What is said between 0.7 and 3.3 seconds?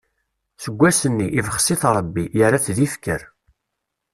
wass-nni, ibxes-it Rebbi, yerra-t d ifker.